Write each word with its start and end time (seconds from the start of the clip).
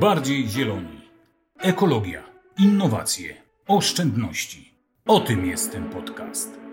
bardziej 0.00 0.48
zieloni. 0.48 1.00
Ekologia, 1.58 2.22
innowacje, 2.58 3.34
oszczędności. 3.68 4.74
O 5.06 5.20
tym 5.20 5.46
jest 5.46 5.72
ten 5.72 5.90
podcast. 5.90 6.63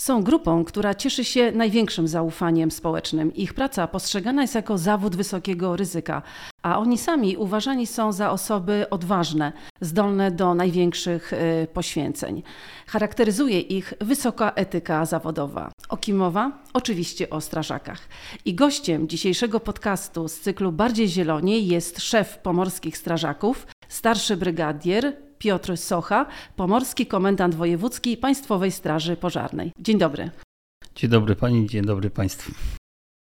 Są 0.00 0.22
grupą, 0.22 0.64
która 0.64 0.94
cieszy 0.94 1.24
się 1.24 1.52
największym 1.52 2.08
zaufaniem 2.08 2.70
społecznym. 2.70 3.34
Ich 3.34 3.54
praca 3.54 3.86
postrzegana 3.86 4.42
jest 4.42 4.54
jako 4.54 4.78
zawód 4.78 5.16
wysokiego 5.16 5.76
ryzyka, 5.76 6.22
a 6.62 6.78
oni 6.78 6.98
sami 6.98 7.36
uważani 7.36 7.86
są 7.86 8.12
za 8.12 8.30
osoby 8.30 8.86
odważne, 8.90 9.52
zdolne 9.80 10.30
do 10.30 10.54
największych 10.54 11.32
y, 11.32 11.66
poświęceń. 11.72 12.42
Charakteryzuje 12.86 13.60
ich 13.60 13.94
wysoka 14.00 14.52
etyka 14.54 15.04
zawodowa. 15.06 15.72
O 15.88 15.96
kim 15.96 16.16
mowa? 16.16 16.52
Oczywiście 16.72 17.30
o 17.30 17.40
strażakach. 17.40 18.08
I 18.44 18.54
gościem 18.54 19.08
dzisiejszego 19.08 19.60
podcastu 19.60 20.28
z 20.28 20.40
cyklu 20.40 20.72
Bardziej 20.72 21.08
Zielonie 21.08 21.58
jest 21.58 22.00
szef 22.00 22.38
pomorskich 22.38 22.96
strażaków, 22.96 23.66
starszy 23.88 24.36
brygadier 24.36 25.29
Piotr 25.40 25.76
Socha, 25.76 26.26
pomorski 26.56 27.06
komendant 27.06 27.54
wojewódzki 27.54 28.16
Państwowej 28.16 28.72
Straży 28.72 29.16
Pożarnej. 29.16 29.72
Dzień 29.78 29.98
dobry. 29.98 30.30
Dzień 30.94 31.10
dobry 31.10 31.36
pani, 31.36 31.66
dzień 31.66 31.84
dobry 31.84 32.10
państwu. 32.10 32.52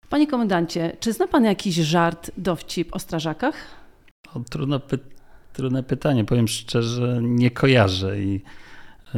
Panie 0.09 0.27
komendancie, 0.27 0.97
czy 1.01 1.13
zna 1.13 1.29
pan 1.29 1.45
jakiś 1.45 1.75
żart, 1.75 2.31
dowcip 2.37 2.95
o 2.95 2.99
strażakach? 2.99 3.55
O, 4.35 4.41
trudno 4.51 4.81
py 4.81 4.99
trudne 5.53 5.83
pytanie, 5.83 6.25
powiem 6.25 6.49
szczerze, 6.49 7.19
nie 7.23 7.51
kojarzę 7.51 8.21
i 8.21 8.43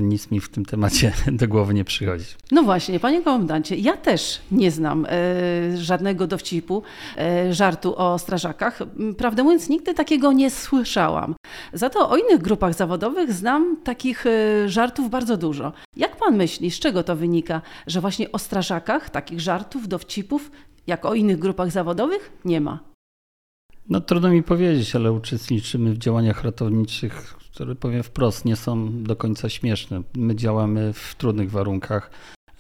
nic 0.00 0.30
mi 0.30 0.40
w 0.40 0.48
tym 0.48 0.64
temacie 0.64 1.12
do 1.40 1.48
głowy 1.48 1.74
nie 1.74 1.84
przychodzi. 1.84 2.24
No 2.50 2.62
właśnie, 2.62 3.00
panie 3.00 3.22
komendancie, 3.22 3.76
ja 3.76 3.96
też 3.96 4.40
nie 4.52 4.70
znam 4.70 5.06
e, 5.06 5.76
żadnego 5.76 6.26
dowcipu, 6.26 6.82
e, 7.18 7.54
żartu 7.54 7.94
o 7.96 8.18
strażakach. 8.18 8.78
Prawdę 9.18 9.42
mówiąc, 9.42 9.68
nigdy 9.68 9.94
takiego 9.94 10.32
nie 10.32 10.50
słyszałam. 10.50 11.34
Za 11.72 11.90
to 11.90 12.10
o 12.10 12.16
innych 12.16 12.42
grupach 12.42 12.74
zawodowych 12.74 13.32
znam 13.32 13.76
takich 13.84 14.26
e, 14.26 14.68
żartów 14.68 15.10
bardzo 15.10 15.36
dużo. 15.36 15.72
Jak 15.96 16.16
pan 16.16 16.36
myśli, 16.36 16.70
z 16.70 16.78
czego 16.78 17.02
to 17.02 17.16
wynika, 17.16 17.62
że 17.86 18.00
właśnie 18.00 18.32
o 18.32 18.38
strażakach 18.38 19.10
takich 19.10 19.40
żartów, 19.40 19.88
dowcipów, 19.88 20.50
jak 20.86 21.04
o 21.04 21.14
innych 21.14 21.38
grupach 21.38 21.70
zawodowych, 21.70 22.32
nie 22.44 22.60
ma? 22.60 22.78
No 23.88 24.00
trudno 24.00 24.28
mi 24.28 24.42
powiedzieć, 24.42 24.96
ale 24.96 25.12
uczestniczymy 25.12 25.92
w 25.94 25.98
działaniach 25.98 26.44
ratowniczych 26.44 27.36
które 27.56 27.74
powiem 27.74 28.02
wprost, 28.02 28.44
nie 28.44 28.56
są 28.56 29.02
do 29.02 29.16
końca 29.16 29.48
śmieszne. 29.48 30.02
My 30.14 30.34
działamy 30.34 30.92
w 30.92 31.14
trudnych 31.14 31.50
warunkach, 31.50 32.10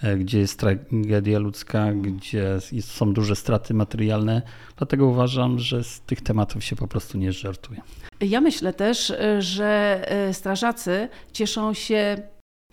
e, 0.02 0.16
gdzie 0.16 0.38
jest 0.38 0.60
tragedia 0.60 1.38
ludzka, 1.38 1.92
gdzie 1.92 2.58
są 2.80 3.12
duże 3.12 3.36
straty 3.36 3.74
materialne. 3.74 4.42
Dlatego 4.76 5.06
uważam, 5.06 5.58
że 5.58 5.84
z 5.84 6.00
tych 6.00 6.20
tematów 6.20 6.64
się 6.64 6.76
po 6.76 6.88
prostu 6.88 7.18
nie 7.18 7.32
żartuje. 7.32 7.80
Ja 8.20 8.40
myślę 8.40 8.72
też, 8.72 9.10
e, 9.10 9.42
że 9.42 10.00
e, 10.06 10.34
strażacy 10.34 11.08
cieszą 11.32 11.74
się 11.74 12.16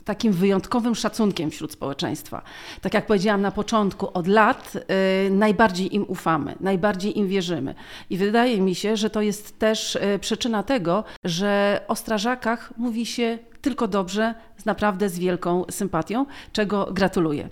takim 0.05 0.33
wyjątkowym 0.33 0.95
szacunkiem 0.95 1.51
wśród 1.51 1.71
społeczeństwa. 1.71 2.41
Tak 2.81 2.93
jak 2.93 3.05
powiedziałam 3.05 3.41
na 3.41 3.51
początku, 3.51 4.09
od 4.13 4.27
lat 4.27 4.73
y, 4.75 5.29
najbardziej 5.29 5.95
im 5.95 6.05
ufamy, 6.07 6.55
najbardziej 6.59 7.19
im 7.19 7.27
wierzymy. 7.27 7.75
I 8.09 8.17
wydaje 8.17 8.61
mi 8.61 8.75
się, 8.75 8.97
że 8.97 9.09
to 9.09 9.21
jest 9.21 9.59
też 9.59 9.95
y, 9.95 10.19
przyczyna 10.21 10.63
tego, 10.63 11.03
że 11.23 11.81
o 11.87 11.95
strażakach 11.95 12.73
mówi 12.77 13.05
się 13.05 13.39
tylko 13.61 13.87
dobrze, 13.87 14.35
naprawdę 14.65 15.09
z 15.09 15.19
wielką 15.19 15.65
sympatią, 15.71 16.25
czego 16.51 16.87
gratuluję. 16.91 17.49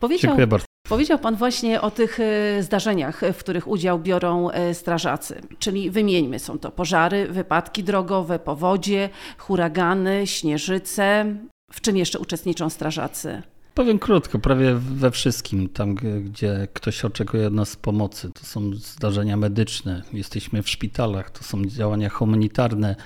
Powiedział, 0.00 0.28
Dziękuję 0.28 0.46
bardzo. 0.46 0.66
Powiedział 0.88 1.18
Pan 1.18 1.36
właśnie 1.36 1.80
o 1.80 1.90
tych 1.90 2.20
y, 2.20 2.62
zdarzeniach, 2.62 3.20
w 3.32 3.38
których 3.38 3.68
udział 3.68 3.98
biorą 3.98 4.50
y, 4.50 4.74
strażacy, 4.74 5.40
czyli 5.58 5.90
wymieńmy, 5.90 6.38
są 6.38 6.58
to 6.58 6.70
pożary, 6.70 7.28
wypadki 7.28 7.84
drogowe, 7.84 8.38
powodzie, 8.38 9.08
huragany, 9.38 10.26
śnieżyce, 10.26 11.34
w 11.72 11.80
czym 11.80 11.96
jeszcze 11.96 12.18
uczestniczą 12.18 12.70
strażacy? 12.70 13.42
Powiem 13.74 13.98
krótko, 13.98 14.38
prawie 14.38 14.74
we 14.74 15.10
wszystkim, 15.10 15.68
tam 15.68 15.94
gdzie 15.94 16.68
ktoś 16.72 17.04
oczekuje 17.04 17.46
od 17.46 17.52
nas 17.52 17.76
pomocy. 17.76 18.30
To 18.34 18.44
są 18.44 18.74
zdarzenia 18.74 19.36
medyczne, 19.36 20.02
jesteśmy 20.12 20.62
w 20.62 20.70
szpitalach, 20.70 21.30
to 21.30 21.44
są 21.44 21.64
działania 21.64 22.08
humanitarne, 22.08 22.96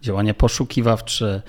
działania 0.00 0.34
poszukiwawcze, 0.34 1.42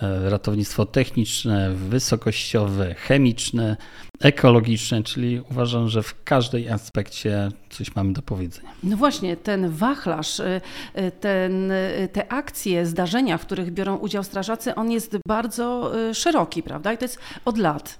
ratownictwo 0.00 0.86
techniczne, 0.86 1.70
wysokościowe, 1.70 2.94
chemiczne, 2.94 3.76
ekologiczne, 4.20 5.02
czyli 5.02 5.40
uważam, 5.50 5.88
że 5.88 6.02
w 6.02 6.24
każdej 6.24 6.68
aspekcie 6.68 7.48
coś 7.70 7.96
mamy 7.96 8.12
do 8.12 8.22
powiedzenia. 8.22 8.68
No 8.82 8.96
właśnie, 8.96 9.36
ten 9.36 9.70
wachlarz, 9.70 10.40
y, 10.40 10.60
y, 10.98 11.10
ten, 11.20 11.72
te 12.12 12.32
akcje, 12.32 12.86
zdarzenia, 12.86 13.38
w 13.38 13.46
których 13.46 13.70
biorą 13.70 13.96
udział 13.96 14.24
strażacy, 14.24 14.74
on 14.74 14.90
jest 14.90 15.16
bardzo 15.28 15.92
szeroki, 16.14 16.62
prawda? 16.62 16.92
I 16.92 16.98
to 16.98 17.04
jest 17.04 17.18
od 17.44 17.58
lat. 17.58 17.98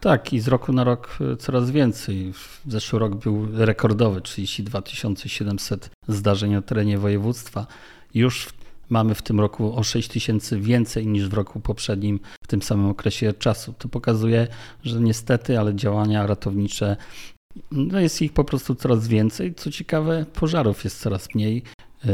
Tak, 0.00 0.32
i 0.32 0.40
z 0.40 0.48
roku 0.48 0.72
na 0.72 0.84
rok 0.84 1.18
coraz 1.38 1.70
więcej. 1.70 2.32
Zeszły 2.68 2.98
rok 2.98 3.14
był 3.14 3.48
rekordowy, 3.52 4.20
32 4.20 4.82
700 5.26 5.90
zdarzeń 6.08 6.52
na 6.52 6.62
terenie 6.62 6.98
województwa. 6.98 7.66
Już 8.14 8.48
mamy 8.90 9.14
w 9.14 9.22
tym 9.22 9.40
roku 9.40 9.76
o 9.76 9.82
6 9.82 10.08
tysięcy 10.08 10.60
więcej 10.60 11.06
niż 11.06 11.28
w 11.28 11.32
roku 11.32 11.60
poprzednim 11.60 12.20
w 12.44 12.46
tym 12.46 12.62
samym 12.62 12.86
okresie 12.86 13.32
czasu. 13.32 13.74
To 13.78 13.88
pokazuje, 13.88 14.46
że 14.84 15.00
niestety, 15.00 15.58
ale 15.58 15.74
działania 15.74 16.26
ratownicze 16.26 16.96
no 17.70 18.00
jest 18.00 18.22
ich 18.22 18.32
po 18.32 18.44
prostu 18.44 18.74
coraz 18.74 19.08
więcej. 19.08 19.54
Co 19.54 19.70
ciekawe, 19.70 20.26
pożarów 20.32 20.84
jest 20.84 21.00
coraz 21.00 21.34
mniej. 21.34 21.62
E, 22.04 22.08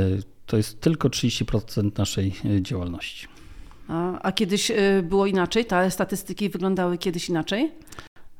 to 0.46 0.56
jest 0.56 0.80
tylko 0.80 1.08
30% 1.08 1.98
naszej 1.98 2.34
e, 2.44 2.62
działalności. 2.62 3.26
A, 3.88 4.20
a 4.22 4.32
kiedyś 4.32 4.70
e, 4.70 5.02
było 5.02 5.26
inaczej? 5.26 5.64
Te 5.64 5.90
statystyki 5.90 6.48
wyglądały 6.48 6.98
kiedyś 6.98 7.28
inaczej? 7.28 7.72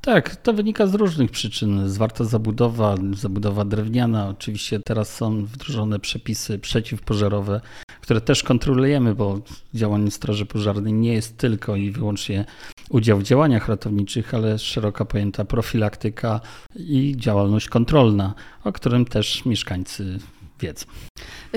Tak, 0.01 0.37
to 0.37 0.53
wynika 0.53 0.87
z 0.87 0.95
różnych 0.95 1.31
przyczyn. 1.31 1.89
Zwarta 1.89 2.25
zabudowa, 2.25 2.95
zabudowa 3.13 3.65
drewniana. 3.65 4.29
Oczywiście 4.29 4.81
teraz 4.81 5.17
są 5.17 5.45
wdrożone 5.45 5.99
przepisy 5.99 6.59
przeciwpożarowe, 6.59 7.61
które 8.09 8.21
też 8.21 8.43
kontrolujemy, 8.43 9.15
bo 9.15 9.41
działanie 9.75 10.11
Straży 10.11 10.47
Pożarnej 10.47 10.93
nie 10.93 11.13
jest 11.13 11.37
tylko 11.37 11.77
i 11.77 11.91
wyłącznie 11.91 12.45
udział 12.91 13.19
w 13.19 13.23
działaniach 13.23 13.69
ratowniczych, 13.69 14.35
ale 14.35 14.59
szeroka 14.59 15.05
pojęta 15.05 15.45
profilaktyka 15.45 16.41
i 16.77 17.15
działalność 17.17 17.69
kontrolna, 17.69 18.35
o 18.65 18.73
którym 18.73 19.05
też 19.05 19.45
mieszkańcy 19.45 20.19
wiedzą. 20.61 20.87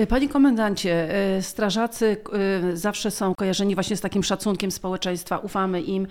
Y, 0.00 0.06
panie 0.06 0.28
komendancie, 0.28 1.08
y, 1.38 1.42
strażacy 1.42 2.16
y, 2.72 2.76
zawsze 2.76 3.10
są 3.10 3.34
kojarzeni 3.34 3.74
właśnie 3.74 3.96
z 3.96 4.00
takim 4.00 4.22
szacunkiem 4.22 4.70
społeczeństwa, 4.70 5.38
ufamy 5.38 5.80
im, 5.80 6.06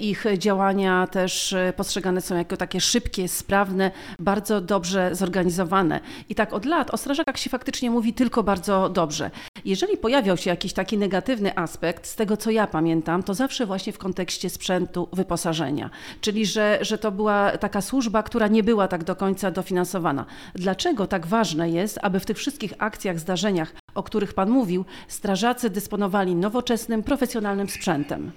ich 0.00 0.24
działania 0.38 1.06
też 1.06 1.54
postrzegane 1.76 2.20
są 2.20 2.36
jako 2.36 2.56
takie 2.56 2.80
szybkie, 2.80 3.28
sprawne, 3.28 3.90
bardzo 4.18 4.60
dobrze 4.60 5.14
zorganizowane. 5.14 6.00
I 6.28 6.34
tak 6.34 6.52
od 6.52 6.64
lat 6.64 6.90
o 6.90 6.96
strażakach 6.96 7.38
się 7.38 7.50
faktycznie 7.50 7.90
mówi 7.90 8.14
tylko 8.14 8.42
bardzo 8.42 8.88
dobrze. 8.88 9.30
Jeżeli 9.64 9.96
pojawiał 9.96 10.36
się 10.36 10.50
jakiś 10.50 10.72
taki 10.72 10.98
negatywny 10.98 11.58
aspekt, 11.58 12.06
z 12.06 12.16
tego 12.16 12.36
co 12.36 12.50
ja 12.50 12.66
pamiętam, 12.66 13.22
to 13.22 13.34
zawsze 13.34 13.66
właśnie 13.66 13.92
w 13.92 13.98
kontekście 13.98 14.50
sprzętu, 14.50 15.08
wyposażenia. 15.12 15.90
Czyli, 16.20 16.46
że, 16.46 16.78
że 16.80 16.98
to 16.98 17.12
była 17.12 17.50
taka 17.50 17.80
służba, 17.80 18.22
która 18.22 18.48
nie 18.48 18.62
była 18.62 18.88
tak 18.88 19.04
do 19.04 19.16
końca 19.16 19.50
dofinansowana. 19.50 20.26
Dlaczego 20.54 21.06
tak 21.06 21.26
ważne 21.26 21.70
jest, 21.70 21.98
aby 22.02 22.20
w 22.20 22.26
tych 22.26 22.36
wszystkich 22.36 22.72
akcjach, 22.78 23.07
zdarzeniach, 23.16 23.74
o 23.94 24.02
których 24.02 24.34
Pan 24.34 24.50
mówił, 24.50 24.84
strażacy 25.08 25.70
dysponowali 25.70 26.34
nowoczesnym, 26.34 27.02
profesjonalnym 27.02 27.68
sprzętem? 27.68 28.32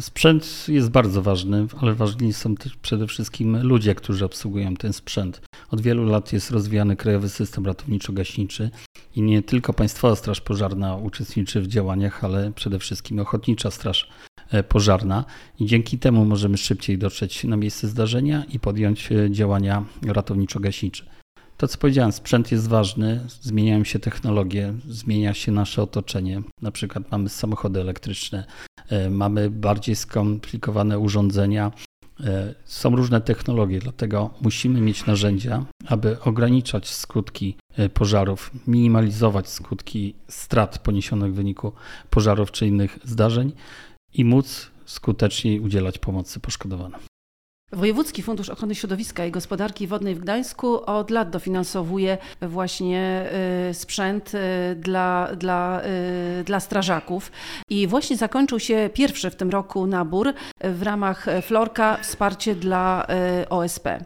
Sprzęt 0.00 0.64
jest 0.68 0.90
bardzo 0.90 1.22
ważny, 1.22 1.66
ale 1.80 1.94
ważni 1.94 2.32
są 2.32 2.54
też 2.54 2.76
przede 2.76 3.06
wszystkim 3.06 3.62
ludzie, 3.62 3.94
którzy 3.94 4.24
obsługują 4.24 4.74
ten 4.74 4.92
sprzęt. 4.92 5.40
Od 5.70 5.80
wielu 5.80 6.04
lat 6.04 6.32
jest 6.32 6.50
rozwijany 6.50 6.96
krajowy 6.96 7.28
system 7.28 7.64
ratowniczo-gaśniczy 7.64 8.70
i 9.16 9.22
nie 9.22 9.42
tylko 9.42 9.72
Państwowa 9.72 10.16
Straż 10.16 10.40
Pożarna 10.40 10.96
uczestniczy 10.96 11.60
w 11.60 11.66
działaniach, 11.66 12.24
ale 12.24 12.52
przede 12.52 12.78
wszystkim 12.78 13.18
Ochotnicza 13.18 13.70
Straż 13.70 14.08
e, 14.50 14.62
Pożarna 14.62 15.24
i 15.60 15.66
dzięki 15.66 15.98
temu 15.98 16.24
możemy 16.24 16.56
szybciej 16.56 16.98
dotrzeć 16.98 17.44
na 17.44 17.56
miejsce 17.56 17.88
zdarzenia 17.88 18.44
i 18.44 18.60
podjąć 18.60 19.12
e, 19.12 19.30
działania 19.30 19.84
ratowniczo-gaśnicze. 20.02 21.02
To, 21.62 21.68
co 21.68 21.78
powiedziałem, 21.78 22.12
sprzęt 22.12 22.52
jest 22.52 22.68
ważny, 22.68 23.20
zmieniają 23.40 23.84
się 23.84 23.98
technologie, 23.98 24.74
zmienia 24.88 25.34
się 25.34 25.52
nasze 25.52 25.82
otoczenie. 25.82 26.42
Na 26.62 26.70
przykład 26.70 27.10
mamy 27.10 27.28
samochody 27.28 27.80
elektryczne, 27.80 28.44
e, 28.88 29.10
mamy 29.10 29.50
bardziej 29.50 29.96
skomplikowane 29.96 30.98
urządzenia, 30.98 31.72
e, 32.20 32.54
są 32.64 32.96
różne 32.96 33.20
technologie, 33.20 33.78
dlatego 33.78 34.30
musimy 34.40 34.80
mieć 34.80 35.06
narzędzia, 35.06 35.64
aby 35.86 36.20
ograniczać 36.20 36.88
skutki 36.88 37.56
e, 37.76 37.88
pożarów, 37.88 38.50
minimalizować 38.66 39.48
skutki 39.48 40.14
strat 40.28 40.78
poniesionych 40.78 41.32
w 41.32 41.36
wyniku 41.36 41.72
pożarów 42.10 42.52
czy 42.52 42.66
innych 42.66 42.98
zdarzeń 43.04 43.52
i 44.14 44.24
móc 44.24 44.70
skuteczniej 44.86 45.60
udzielać 45.60 45.98
pomocy 45.98 46.40
poszkodowanym. 46.40 47.11
Wojewódzki 47.72 48.22
Fundusz 48.22 48.48
Ochrony 48.48 48.74
Środowiska 48.74 49.26
i 49.26 49.30
Gospodarki 49.30 49.86
Wodnej 49.86 50.14
w 50.14 50.18
Gdańsku 50.18 50.84
od 50.84 51.10
lat 51.10 51.30
dofinansowuje 51.30 52.18
właśnie 52.42 53.26
y, 53.70 53.74
sprzęt 53.74 54.32
y, 54.34 54.38
dla, 54.76 55.28
dla, 55.36 55.82
y, 56.40 56.44
dla 56.44 56.60
strażaków. 56.60 57.32
I 57.70 57.86
właśnie 57.86 58.16
zakończył 58.16 58.60
się 58.60 58.90
pierwszy 58.94 59.30
w 59.30 59.36
tym 59.36 59.50
roku 59.50 59.86
nabór 59.86 60.32
w 60.60 60.82
ramach 60.82 61.26
Florka 61.42 61.98
Wsparcie 62.02 62.54
dla 62.54 63.06
OSP. 63.50 64.04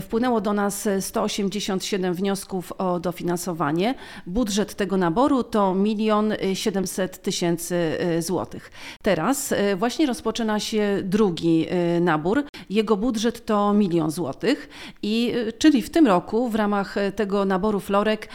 Wpłynęło 0.00 0.40
do 0.40 0.52
nas 0.52 0.88
187 1.00 2.14
wniosków 2.14 2.72
o 2.78 3.00
dofinansowanie. 3.00 3.94
Budżet 4.26 4.74
tego 4.74 4.96
naboru 4.96 5.44
to 5.44 5.76
1 5.84 6.34
700 6.54 7.22
tysięcy 7.22 7.98
złotych. 8.18 8.70
Teraz 9.02 9.54
właśnie 9.76 10.06
rozpoczyna 10.06 10.60
się 10.60 11.00
drugi 11.02 11.66
nabór. 12.00 12.44
Jego 12.70 12.89
jego 12.90 12.96
budżet 12.96 13.46
to 13.46 13.72
milion 13.72 14.10
złotych, 14.10 14.68
i, 15.02 15.32
y, 15.36 15.52
czyli 15.52 15.82
w 15.82 15.90
tym 15.90 16.06
roku 16.06 16.48
w 16.48 16.54
ramach 16.54 16.96
y, 16.96 17.12
tego 17.12 17.44
naboru 17.44 17.80
florek 17.80 18.28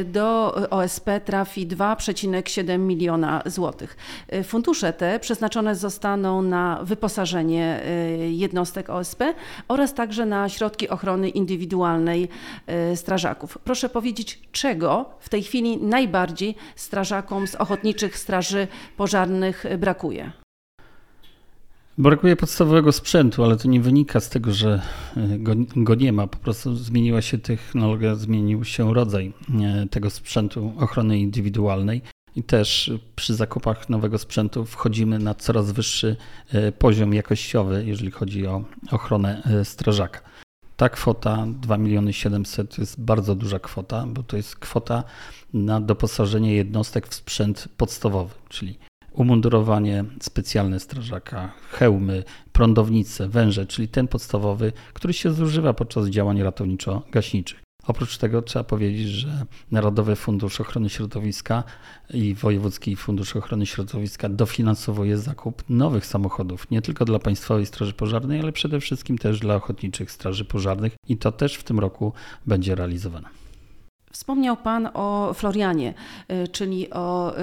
y, 0.00 0.04
do 0.04 0.54
OSP 0.70 1.20
trafi 1.24 1.68
2,7 1.68 2.78
miliona 2.78 3.42
złotych. 3.46 3.96
Fundusze 4.44 4.92
te 4.92 5.20
przeznaczone 5.20 5.76
zostaną 5.76 6.42
na 6.42 6.80
wyposażenie 6.82 7.80
jednostek 8.30 8.90
OSP 8.90 9.34
oraz 9.68 9.94
także 9.94 10.26
na 10.26 10.48
środki 10.48 10.88
ochrony 10.88 11.28
indywidualnej 11.28 12.28
strażaków. 12.94 13.58
Proszę 13.64 13.88
powiedzieć, 13.88 14.40
czego 14.52 15.10
w 15.20 15.28
tej 15.28 15.42
chwili 15.42 15.76
najbardziej 15.76 16.54
strażakom 16.76 17.46
z 17.46 17.54
ochotniczych 17.54 18.18
straży 18.18 18.68
pożarnych 18.96 19.64
brakuje? 19.78 20.43
Brakuje 21.98 22.36
podstawowego 22.36 22.92
sprzętu, 22.92 23.44
ale 23.44 23.56
to 23.56 23.68
nie 23.68 23.80
wynika 23.80 24.20
z 24.20 24.28
tego, 24.28 24.52
że 24.52 24.82
e, 25.16 25.38
go, 25.38 25.52
go, 25.76 25.94
nie 25.94 26.12
ma. 26.12 26.26
Po 26.26 26.38
prostu 26.38 26.76
zmieniła 26.76 27.22
się 27.22 27.38
technologia, 27.38 28.14
zmienił 28.14 28.64
się 28.64 28.94
rodzaj 28.94 29.32
e, 29.62 29.86
tego 29.90 30.10
sprzętu 30.10 30.72
ochrony 30.78 31.18
indywidualnej. 31.18 32.02
I 32.36 32.42
też 32.42 32.92
przy 33.16 33.34
zakupach 33.34 33.88
nowego 33.88 34.18
sprzętu 34.18 34.64
wchodzimy 34.64 35.18
na 35.18 35.34
coraz 35.34 35.72
wyższy 35.72 36.16
e, 36.52 36.72
poziom 36.72 37.14
jakościowy, 37.14 37.84
jeżeli 37.86 38.10
chodzi 38.10 38.46
o 38.46 38.64
ochronę 38.90 39.42
strażaka. 39.64 40.20
Ta 40.76 40.88
kwota 40.88 41.46
2 41.48 41.78
miliony 41.78 42.12
700 42.12 42.76
to 42.76 42.82
jest 42.82 43.00
bardzo 43.00 43.34
duża 43.34 43.58
kwota, 43.58 44.06
bo 44.06 44.22
to 44.22 44.36
jest 44.36 44.56
kwota 44.56 45.04
na 45.52 45.80
doposażenie 45.80 46.54
jednostek 46.54 47.08
w 47.08 47.14
sprzęt 47.14 47.68
podstawowy, 47.76 48.34
czyli 48.48 48.78
umundurowanie 49.14 50.04
specjalne 50.20 50.80
strażaka, 50.80 51.52
hełmy, 51.70 52.24
prądownice, 52.52 53.28
węże, 53.28 53.66
czyli 53.66 53.88
ten 53.88 54.08
podstawowy, 54.08 54.72
który 54.92 55.14
się 55.14 55.32
zużywa 55.32 55.74
podczas 55.74 56.06
działań 56.06 56.42
ratowniczo-gaśniczych. 56.42 57.64
Oprócz 57.86 58.18
tego 58.18 58.42
trzeba 58.42 58.64
powiedzieć, 58.64 59.08
że 59.08 59.46
Narodowy 59.70 60.16
Fundusz 60.16 60.60
Ochrony 60.60 60.90
Środowiska 60.90 61.64
i 62.14 62.34
Wojewódzki 62.34 62.96
Fundusz 62.96 63.36
Ochrony 63.36 63.66
Środowiska 63.66 64.28
dofinansowuje 64.28 65.18
zakup 65.18 65.62
nowych 65.68 66.06
samochodów, 66.06 66.70
nie 66.70 66.82
tylko 66.82 67.04
dla 67.04 67.18
Państwowej 67.18 67.66
Straży 67.66 67.92
Pożarnej, 67.92 68.40
ale 68.40 68.52
przede 68.52 68.80
wszystkim 68.80 69.18
też 69.18 69.40
dla 69.40 69.54
ochotniczych 69.54 70.10
straży 70.10 70.44
pożarnych 70.44 70.94
i 71.08 71.16
to 71.16 71.32
też 71.32 71.54
w 71.54 71.64
tym 71.64 71.78
roku 71.78 72.12
będzie 72.46 72.74
realizowane. 72.74 73.43
Wspomniał 74.14 74.56
Pan 74.56 74.88
o 74.94 75.34
Florianie, 75.34 75.94
y, 76.30 76.48
czyli 76.48 76.90
o 76.90 77.34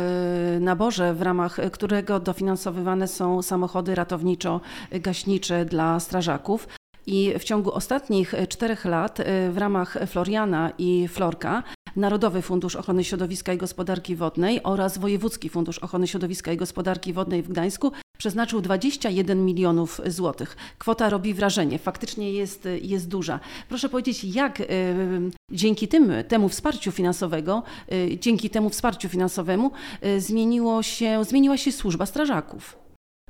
y, 0.56 0.60
naborze, 0.60 1.14
w 1.14 1.22
ramach 1.22 1.58
którego 1.72 2.20
dofinansowywane 2.20 3.08
są 3.08 3.42
samochody 3.42 3.96
ratowniczo-gaśnicze 3.96 5.66
dla 5.66 6.00
strażaków. 6.00 6.68
I 7.06 7.34
w 7.40 7.44
ciągu 7.44 7.72
ostatnich 7.72 8.34
czterech 8.50 8.86
lat 8.86 9.20
y, 9.20 9.24
w 9.52 9.58
ramach 9.58 9.98
Floriana 10.08 10.72
i 10.78 11.08
Florka 11.08 11.64
Narodowy 11.96 12.42
Fundusz 12.42 12.76
Ochrony 12.76 13.04
Środowiska 13.04 13.54
i 13.54 13.58
Gospodarki 13.58 14.16
Wodnej 14.16 14.64
oraz 14.64 14.98
Wojewódzki 14.98 15.50
Fundusz 15.50 15.80
Ochrony 15.80 16.08
Środowiska 16.08 16.52
i 16.52 16.58
Gospodarki 16.58 17.14
Wodnej 17.14 17.44
w 17.44 17.48
Gdańsku 17.48 17.92
przeznaczył 18.18 18.62
21 18.62 19.46
milionów 19.46 20.02
złotych. 20.06 20.58
Kwota 20.78 21.10
robi 21.10 21.34
wrażenie, 21.34 21.80
faktycznie 21.80 22.32
jest, 22.32 22.68
jest 22.82 23.08
duża. 23.08 23.40
Proszę 23.70 23.90
powiedzieć, 23.90 24.24
jak 24.24 24.60
y, 24.60 24.66
dzięki 25.52 25.88
tym, 25.88 26.12
temu 26.28 26.50
wsparciu 26.50 26.92
finansowego, 26.92 27.64
y, 27.92 28.18
dzięki 28.20 28.50
temu 28.50 28.70
wsparciu 28.70 29.10
finansowemu 29.10 29.72
y, 30.06 30.22
zmieniło 30.22 30.84
się, 30.84 31.24
zmieniła 31.24 31.58
się 31.58 31.72
służba 31.72 32.06
strażaków? 32.06 32.81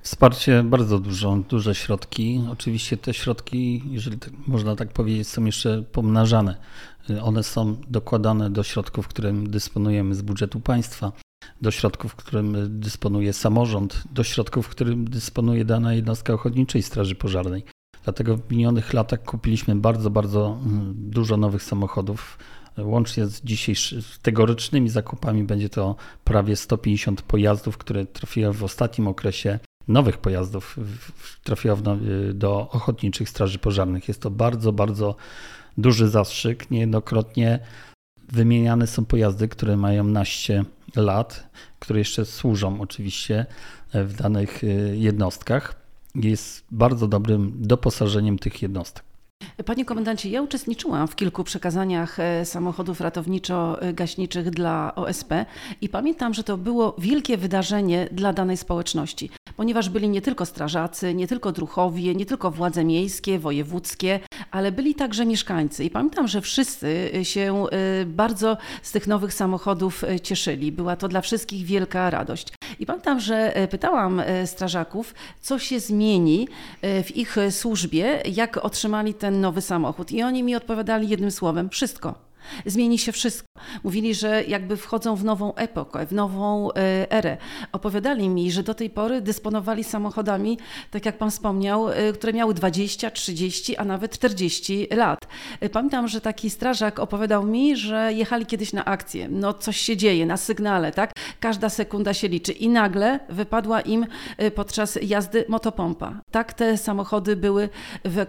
Wsparcie 0.03 0.63
bardzo 0.63 0.99
dużo, 0.99 1.37
duże 1.49 1.75
środki. 1.75 2.41
Oczywiście 2.51 2.97
te 2.97 3.13
środki, 3.13 3.83
jeżeli 3.91 4.17
tak, 4.17 4.33
można 4.47 4.75
tak 4.75 4.93
powiedzieć, 4.93 5.27
są 5.27 5.45
jeszcze 5.45 5.83
pomnażane. 5.91 6.55
One 7.21 7.43
są 7.43 7.75
dokładane 7.87 8.49
do 8.49 8.63
środków, 8.63 9.07
którym 9.07 9.49
dysponujemy 9.49 10.15
z 10.15 10.21
budżetu 10.21 10.59
państwa 10.59 11.11
do 11.61 11.71
środków, 11.71 12.15
którym 12.15 12.79
dysponuje 12.79 13.33
samorząd, 13.33 14.03
do 14.11 14.23
środków, 14.23 14.69
którym 14.69 15.05
dysponuje 15.05 15.65
dana 15.65 15.93
jednostka 15.93 16.33
ochotniczej 16.33 16.81
Straży 16.81 17.15
Pożarnej. 17.15 17.63
Dlatego 18.03 18.37
w 18.37 18.51
minionych 18.51 18.93
latach 18.93 19.23
kupiliśmy 19.23 19.75
bardzo, 19.75 20.09
bardzo 20.09 20.59
mm, 20.65 20.93
dużo 20.97 21.37
nowych 21.37 21.63
samochodów. 21.63 22.37
Łącznie 22.77 23.25
z 23.25 23.41
dzisiejszymi 23.41 24.03
tegorycznymi 24.21 24.89
zakupami 24.89 25.43
będzie 25.43 25.69
to 25.69 25.95
prawie 26.23 26.55
150 26.55 27.21
pojazdów, 27.21 27.77
które 27.77 28.05
trafiły 28.05 28.53
w 28.53 28.63
ostatnim 28.63 29.07
okresie 29.07 29.59
nowych 29.87 30.17
pojazdów 30.17 30.77
trafiło 31.43 31.77
do 32.33 32.69
ochotniczych 32.71 33.29
straży 33.29 33.59
pożarnych. 33.59 34.07
Jest 34.07 34.21
to 34.21 34.31
bardzo, 34.31 34.73
bardzo 34.73 35.15
duży 35.77 36.09
zastrzyk. 36.09 36.71
Niejednokrotnie 36.71 37.59
wymieniane 38.31 38.87
są 38.87 39.05
pojazdy, 39.05 39.47
które 39.47 39.77
mają 39.77 40.03
naście 40.03 40.65
lat, 40.95 41.49
które 41.79 41.99
jeszcze 41.99 42.25
służą 42.25 42.81
oczywiście 42.81 43.45
w 43.93 44.13
danych 44.13 44.63
y, 44.63 44.95
jednostkach. 44.97 45.75
Jest 46.15 46.65
bardzo 46.71 47.07
dobrym 47.07 47.53
doposażeniem 47.55 48.39
tych 48.39 48.61
jednostek. 48.61 49.03
Panie 49.65 49.85
komendancie, 49.85 50.29
ja 50.29 50.41
uczestniczyłam 50.41 51.07
w 51.07 51.15
kilku 51.15 51.43
przekazaniach 51.43 52.19
e, 52.19 52.45
samochodów 52.45 53.01
ratowniczo-gaśniczych 53.01 54.49
dla 54.49 54.95
OSP 54.95 55.45
i 55.81 55.89
pamiętam, 55.89 56.33
że 56.33 56.43
to 56.43 56.57
było 56.57 56.95
wielkie 56.97 57.37
wydarzenie 57.37 58.07
dla 58.11 58.33
danej 58.33 58.57
społeczności, 58.57 59.29
ponieważ 59.61 59.89
byli 59.89 60.09
nie 60.09 60.21
tylko 60.21 60.45
strażacy, 60.45 61.13
nie 61.13 61.27
tylko 61.27 61.51
druchowie, 61.51 62.15
nie 62.15 62.25
tylko 62.25 62.51
władze 62.51 62.85
miejskie, 62.85 63.39
wojewódzkie, 63.39 64.19
ale 64.51 64.71
byli 64.71 64.95
także 64.95 65.25
mieszkańcy. 65.25 65.83
I 65.83 65.89
pamiętam, 65.89 66.27
że 66.27 66.41
wszyscy 66.41 67.11
się 67.23 67.65
e, 67.71 68.05
bardzo 68.05 68.57
z 68.81 68.91
tych 68.91 69.07
nowych 69.07 69.33
samochodów 69.33 70.03
e, 70.03 70.19
cieszyli. 70.19 70.71
Była 70.71 70.95
to 70.95 71.07
dla 71.07 71.21
wszystkich 71.21 71.65
wielka 71.65 72.09
radość. 72.09 72.53
I 72.79 72.85
pamiętam, 72.85 73.19
że 73.19 73.53
pytałam 73.69 74.21
strażaków, 74.45 75.13
co 75.41 75.59
się 75.59 75.79
zmieni 75.79 76.47
w 76.81 77.15
ich 77.15 77.35
służbie, 77.49 78.21
jak 78.31 78.57
otrzymali 78.57 79.13
ten 79.13 79.41
nowy 79.41 79.61
samochód. 79.61 80.11
I 80.11 80.23
oni 80.23 80.43
mi 80.43 80.55
odpowiadali 80.55 81.09
jednym 81.09 81.31
słowem: 81.31 81.69
wszystko. 81.69 82.30
Zmieni 82.65 82.99
się 82.99 83.11
wszystko. 83.11 83.47
Mówili, 83.83 84.15
że 84.15 84.43
jakby 84.43 84.77
wchodzą 84.77 85.15
w 85.15 85.23
nową 85.23 85.55
epokę, 85.55 86.05
w 86.05 86.11
nową 86.11 86.71
e, 86.71 87.11
erę. 87.11 87.37
Opowiadali 87.71 88.29
mi, 88.29 88.51
że 88.51 88.63
do 88.63 88.73
tej 88.73 88.89
pory 88.89 89.21
dysponowali 89.21 89.83
samochodami, 89.83 90.57
tak 90.91 91.05
jak 91.05 91.17
pan 91.17 91.31
wspomniał, 91.31 91.89
e, 91.89 92.13
które 92.13 92.33
miały 92.33 92.53
20, 92.53 93.11
30, 93.11 93.77
a 93.77 93.85
nawet 93.85 94.11
40 94.11 94.87
lat. 94.91 95.19
E, 95.59 95.69
pamiętam, 95.69 96.07
że 96.07 96.21
taki 96.21 96.49
strażak 96.49 96.99
opowiadał 96.99 97.45
mi, 97.45 97.77
że 97.77 98.13
jechali 98.13 98.45
kiedyś 98.45 98.73
na 98.73 98.85
akcję. 98.85 99.27
No 99.29 99.53
coś 99.53 99.77
się 99.77 99.97
dzieje, 99.97 100.25
na 100.25 100.37
sygnale, 100.37 100.91
tak? 100.91 101.11
Każda 101.39 101.69
sekunda 101.69 102.13
się 102.13 102.27
liczy. 102.27 102.51
I 102.51 102.69
nagle 102.69 103.19
wypadła 103.29 103.81
im 103.81 104.05
podczas 104.55 104.99
jazdy 105.01 105.45
motopompa. 105.47 106.21
Tak 106.31 106.53
te 106.53 106.77
samochody 106.77 107.35
były 107.35 107.69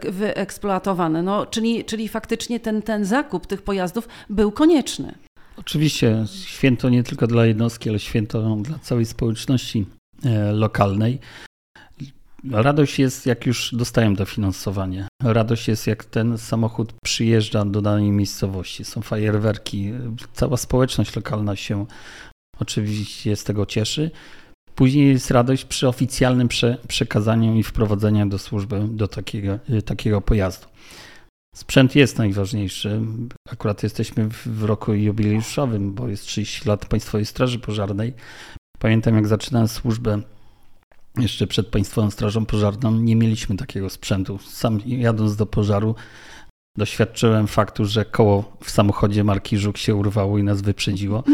wyeksploatowane. 0.09 1.23
No, 1.23 1.47
czyli, 1.47 1.85
czyli 1.85 2.09
faktycznie 2.09 2.61
ten, 2.61 2.83
ten 2.83 3.05
zakup 3.05 3.47
tych 3.47 3.63
pojazdów 3.63 4.02
był 4.31 4.53
konieczny. 4.53 5.15
Oczywiście 5.57 6.25
święto 6.45 6.89
nie 6.89 7.03
tylko 7.03 7.27
dla 7.27 7.47
jednostki, 7.47 7.89
ale 7.89 7.99
święto 7.99 8.57
dla 8.57 8.79
całej 8.79 9.07
społeczności 9.07 9.87
e, 10.25 10.53
lokalnej. 10.53 11.19
Radość 12.51 12.99
jest, 12.99 13.27
jak 13.27 13.47
już 13.47 13.75
dostają 13.75 14.15
dofinansowanie. 14.15 15.09
Radość 15.23 15.69
jest, 15.69 15.87
jak 15.87 16.05
ten 16.05 16.39
samochód 16.39 16.93
przyjeżdża 17.05 17.65
do 17.65 17.83
danej 17.83 18.11
miejscowości. 18.11 18.85
Są 18.85 19.03
fajerwerki. 19.03 19.93
Cała 20.33 20.57
społeczność 20.57 21.17
lokalna 21.17 21.57
się 21.57 21.87
oczywiście 22.59 23.37
z 23.37 23.45
tego 23.45 23.67
cieszy. 23.67 24.11
Później 24.75 25.09
jest 25.09 25.31
radość 25.31 25.65
przy 25.65 25.89
oficjalnym 25.89 26.49
prze, 26.49 26.79
przekazaniu 26.89 27.55
i 27.55 27.63
wprowadzeniu 27.63 28.29
do 28.29 28.39
służby 28.39 28.89
do 28.91 29.09
takiego, 29.09 29.59
takiego 29.85 30.21
pojazdu. 30.21 30.67
Sprzęt 31.57 31.97
jest 31.97 32.19
najważniejszy. 32.19 33.01
Akurat 33.51 33.83
jesteśmy 33.83 34.29
w 34.47 34.63
roku 34.65 34.95
jubileuszowym, 34.95 35.95
bo 35.95 36.09
jest 36.09 36.25
30 36.25 36.69
lat 36.69 36.87
Państwowej 36.87 37.27
Straży 37.27 37.59
Pożarnej. 37.59 38.15
Pamiętam, 38.79 39.15
jak 39.15 39.27
zaczynałem 39.27 39.69
służbę 39.69 40.23
jeszcze 41.19 41.47
przed 41.47 41.67
Państwową 41.67 42.11
Strażą 42.11 42.47
Pożarną 42.47 42.93
nie 42.93 43.17
mieliśmy 43.17 43.57
takiego 43.57 43.91
sprzętu. 43.91 44.39
Sam 44.39 44.81
jadąc 44.87 45.37
do 45.37 45.47
pożaru 45.47 45.95
doświadczyłem 46.79 47.47
faktu, 47.47 47.85
że 47.85 48.05
koło 48.05 48.57
w 48.65 48.71
samochodzie 48.71 49.25
marki 49.25 49.59
Żuk 49.59 49.79
się 49.79 49.95
urwało 49.95 50.39
i 50.39 50.43
nas 50.43 50.61
wyprzedziło. 50.63 51.25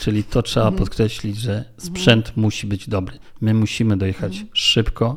Czyli 0.00 0.24
to 0.24 0.42
trzeba 0.42 0.66
Mhm. 0.66 0.78
podkreślić, 0.84 1.36
że 1.36 1.64
sprzęt 1.78 2.36
musi 2.36 2.66
być 2.66 2.88
dobry. 2.88 3.18
My 3.40 3.54
musimy 3.54 3.96
dojechać 3.96 4.32
Mhm. 4.32 4.50
szybko 4.52 5.16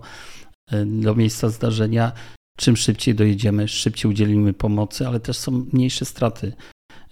y, 0.73 0.85
do 0.85 1.15
miejsca 1.15 1.49
zdarzenia. 1.49 2.11
Czym 2.57 2.77
szybciej 2.77 3.15
dojedziemy, 3.15 3.67
szybciej 3.67 4.11
udzielimy 4.11 4.53
pomocy, 4.53 5.07
ale 5.07 5.19
też 5.19 5.37
są 5.37 5.65
mniejsze 5.73 6.05
straty 6.05 6.53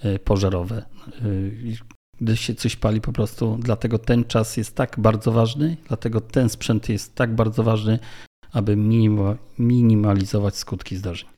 y, 0.06 0.20
pożarowe. 0.20 0.86
I 1.64 1.78
Gdy 2.22 2.38
się 2.38 2.56
coś 2.56 2.76
pali 2.76 3.02
po 3.02 3.12
prostu, 3.12 3.58
dlatego 3.62 4.00
ten 4.00 4.24
czas 4.24 4.58
jest 4.58 4.76
tak 4.76 5.00
bardzo 5.00 5.32
ważny, 5.32 5.78
dlatego 5.88 6.22
ten 6.22 6.50
sprzęt 6.50 6.90
jest 6.90 7.16
tak 7.16 7.36
bardzo 7.36 7.64
ważny, 7.64 8.00
aby 8.52 8.76
minima- 8.76 9.38
minimalizować 9.60 10.56
skutki 10.56 10.98
zdarzeń. 10.98 11.30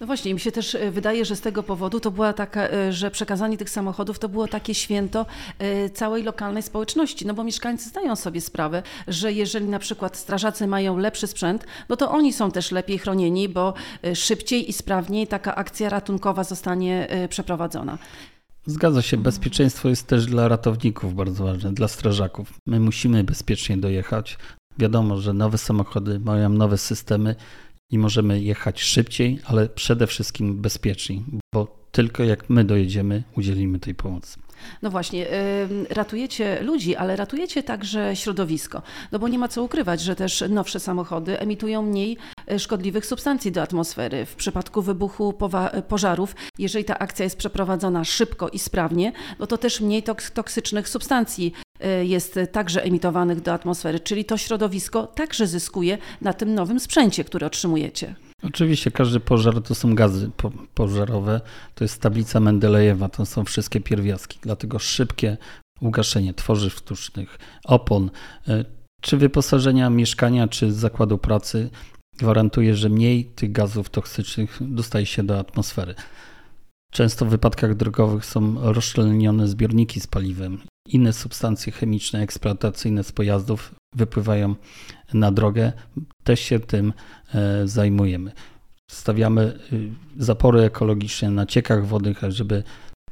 No 0.00 0.06
właśnie, 0.06 0.34
mi 0.34 0.40
się 0.40 0.52
też 0.52 0.74
e, 0.74 0.90
wydaje, 0.90 1.24
że 1.24 1.36
z 1.36 1.40
tego 1.40 1.62
powodu 1.62 2.00
to 2.00 2.10
była 2.10 2.32
taka, 2.32 2.68
e, 2.68 2.92
że 2.92 3.10
przekazanie 3.10 3.58
tych 3.58 3.70
samochodów 3.70 4.18
to 4.18 4.28
było 4.28 4.48
takie 4.48 4.74
święto 4.74 5.26
e, 5.58 5.90
całej 5.90 6.22
lokalnej 6.22 6.62
społeczności, 6.62 7.26
no 7.26 7.34
bo 7.34 7.44
mieszkańcy 7.44 7.88
zdają 7.88 8.16
sobie 8.16 8.40
sprawę, 8.40 8.82
że 9.08 9.32
jeżeli 9.32 9.68
na 9.68 9.78
przykład 9.78 10.16
strażacy 10.16 10.66
mają 10.66 10.96
lepszy 10.98 11.26
sprzęt, 11.26 11.66
no 11.88 11.96
to 11.96 12.10
oni 12.10 12.32
są 12.32 12.50
też 12.50 12.70
lepiej 12.70 12.98
chronieni, 12.98 13.48
bo 13.48 13.74
szybciej 14.14 14.70
i 14.70 14.72
sprawniej 14.72 15.26
taka 15.26 15.54
akcja 15.54 15.88
ratunkowa 15.88 16.44
zostanie 16.44 17.08
przeprowadzona. 17.28 17.98
Zgadza 18.66 19.02
się, 19.02 19.16
bezpieczeństwo 19.16 19.88
jest 19.88 20.06
też 20.06 20.26
dla 20.26 20.48
ratowników 20.48 21.14
bardzo 21.14 21.44
ważne, 21.44 21.72
dla 21.72 21.88
strażaków. 21.88 22.52
My 22.66 22.80
musimy 22.80 23.24
bezpiecznie 23.24 23.76
dojechać. 23.76 24.38
Wiadomo, 24.78 25.16
że 25.16 25.32
nowe 25.32 25.58
samochody 25.58 26.18
mają 26.18 26.48
nowe 26.48 26.78
systemy 26.78 27.34
i 27.90 27.98
możemy 27.98 28.42
jechać 28.42 28.82
szybciej, 28.82 29.38
ale 29.44 29.68
przede 29.68 30.06
wszystkim 30.06 30.56
bezpieczniej, 30.56 31.22
bo 31.54 31.80
tylko 31.92 32.24
jak 32.24 32.50
my 32.50 32.64
dojedziemy, 32.64 33.22
udzielimy 33.36 33.78
tej 33.78 33.94
pomocy. 33.94 34.40
No 34.82 34.90
właśnie, 34.90 35.26
ratujecie 35.90 36.62
ludzi, 36.62 36.96
ale 36.96 37.16
ratujecie 37.16 37.62
także 37.62 38.16
środowisko. 38.16 38.82
No 39.12 39.18
bo 39.18 39.28
nie 39.28 39.38
ma 39.38 39.48
co 39.48 39.62
ukrywać, 39.62 40.00
że 40.00 40.16
też 40.16 40.44
nowsze 40.48 40.80
samochody 40.80 41.38
emitują 41.38 41.82
mniej 41.82 42.16
e, 42.46 42.58
szkodliwych 42.58 43.06
substancji 43.06 43.52
do 43.52 43.62
atmosfery. 43.62 44.26
W 44.26 44.34
przypadku 44.34 44.82
wybuchu 44.82 45.34
pożarów, 45.88 46.34
jeżeli 46.58 46.84
ta 46.84 46.98
akcja 46.98 47.24
jest 47.24 47.36
przeprowadzona 47.36 48.04
szybko 48.04 48.48
i 48.48 48.58
sprawnie, 48.58 49.12
no 49.38 49.46
to 49.46 49.58
też 49.58 49.80
mniej 49.80 50.02
toks- 50.02 50.30
toksycznych 50.32 50.88
substancji 50.88 51.52
jest 52.02 52.38
także 52.52 52.84
emitowanych 52.84 53.40
do 53.40 53.52
atmosfery, 53.52 54.00
czyli 54.00 54.24
to 54.24 54.36
środowisko 54.36 55.06
także 55.06 55.46
zyskuje 55.46 55.98
na 56.20 56.32
tym 56.32 56.54
nowym 56.54 56.80
sprzęcie, 56.80 57.24
który 57.24 57.46
otrzymujecie. 57.46 58.14
Oczywiście 58.42 58.90
każdy 58.90 59.20
pożar 59.20 59.62
to 59.62 59.74
są 59.74 59.94
gazy 59.94 60.30
po, 60.36 60.50
pożarowe, 60.74 61.40
to 61.74 61.84
jest 61.84 62.00
tablica 62.00 62.40
Mendelejewa, 62.40 63.08
to 63.08 63.26
są 63.26 63.44
wszystkie 63.44 63.80
pierwiastki, 63.80 64.38
dlatego 64.42 64.78
szybkie 64.78 65.36
ugaszenie 65.80 66.34
tworzyw 66.34 66.74
sztucznych, 66.74 67.38
opon, 67.64 68.10
y, 68.48 68.64
czy 69.00 69.16
wyposażenia 69.16 69.90
mieszkania, 69.90 70.48
czy 70.48 70.72
zakładu 70.72 71.18
pracy 71.18 71.70
gwarantuje, 72.18 72.74
że 72.74 72.88
mniej 72.88 73.24
tych 73.24 73.52
gazów 73.52 73.90
toksycznych 73.90 74.58
dostaje 74.60 75.06
się 75.06 75.22
do 75.22 75.38
atmosfery. 75.38 75.94
Często 76.92 77.26
w 77.26 77.28
wypadkach 77.28 77.74
drogowych 77.74 78.24
są 78.24 78.72
rozszczelnione 78.72 79.48
zbiorniki 79.48 80.00
z 80.00 80.06
paliwem. 80.06 80.58
Inne 80.92 81.12
substancje 81.12 81.72
chemiczne 81.72 82.20
eksploatacyjne 82.20 83.04
z 83.04 83.12
pojazdów 83.12 83.74
wypływają 83.94 84.54
na 85.14 85.32
drogę. 85.32 85.72
Też 86.24 86.40
się 86.40 86.60
tym 86.60 86.92
e, 87.34 87.68
zajmujemy. 87.68 88.32
Stawiamy 88.90 89.58
y, 89.72 89.90
zapory 90.16 90.60
ekologiczne 90.60 91.30
na 91.30 91.46
ciekach 91.46 91.86
wodnych, 91.86 92.20
żeby 92.28 92.62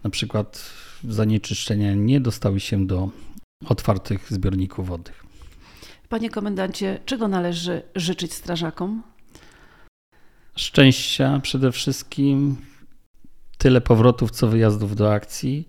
na 0.05 0.11
przykład 0.11 0.71
zanieczyszczenia 1.05 1.95
nie 1.95 2.21
dostały 2.21 2.61
się 2.61 2.87
do 2.87 3.11
otwartych 3.67 4.33
zbiorników 4.33 4.89
wodnych. 4.89 5.25
Panie 6.09 6.31
komendancie, 6.31 7.01
czego 7.05 7.29
należy 7.29 7.83
życzyć 7.95 8.35
strażakom? 8.35 9.03
Szczęścia 10.57 11.41
przede 11.43 11.73
wszystkim, 11.73 12.57
tyle 13.59 13.81
powrotów 13.81 14.31
co 14.31 14.49
wyjazdów 14.49 14.97
do 14.97 15.13
akcji 15.13 15.69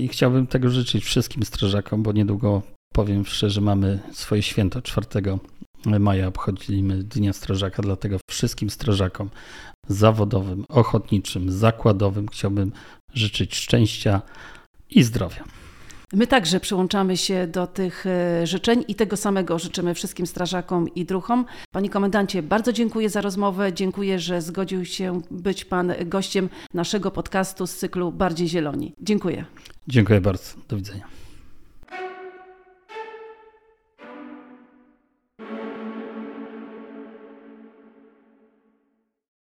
i 0.00 0.08
chciałbym 0.08 0.46
tego 0.46 0.70
życzyć 0.70 1.04
wszystkim 1.04 1.42
strażakom, 1.42 2.02
bo 2.02 2.12
niedługo 2.12 2.62
powiem 2.94 3.26
szczerze, 3.26 3.60
mamy 3.60 3.98
swoje 4.12 4.42
święto 4.42 4.82
4 4.82 5.06
maja 5.86 6.26
obchodzimy 6.26 7.02
Dnia 7.02 7.32
Strażaka, 7.32 7.82
dlatego 7.82 8.18
wszystkim 8.30 8.70
strażakom 8.70 9.30
zawodowym, 9.88 10.64
ochotniczym, 10.68 11.50
zakładowym 11.50 12.28
chciałbym 12.28 12.72
życzyć 13.14 13.54
szczęścia 13.54 14.22
i 14.90 15.02
zdrowia. 15.02 15.44
My 16.12 16.26
także 16.26 16.60
przyłączamy 16.60 17.16
się 17.16 17.46
do 17.46 17.66
tych 17.66 18.06
e, 18.06 18.46
życzeń 18.46 18.84
i 18.88 18.94
tego 18.94 19.16
samego 19.16 19.58
życzymy 19.58 19.94
wszystkim 19.94 20.26
strażakom 20.26 20.94
i 20.94 21.04
druchom. 21.04 21.44
Panie 21.72 21.90
komendancie, 21.90 22.42
bardzo 22.42 22.72
dziękuję 22.72 23.10
za 23.10 23.20
rozmowę. 23.20 23.72
Dziękuję, 23.72 24.18
że 24.18 24.42
zgodził 24.42 24.84
się 24.84 25.20
być 25.30 25.64
Pan 25.64 25.92
gościem 26.04 26.48
naszego 26.74 27.10
podcastu 27.10 27.66
z 27.66 27.76
cyklu 27.76 28.12
Bardziej 28.12 28.48
Zieloni. 28.48 28.94
Dziękuję. 29.00 29.44
Dziękuję 29.88 30.20
bardzo. 30.20 30.44
Do 30.68 30.76
widzenia. 30.76 31.25